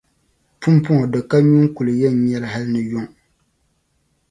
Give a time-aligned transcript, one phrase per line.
[0.59, 3.07] Pumpɔŋɔ di ka nyu n-kuli yɛn nyɛ li hali ni yuŋ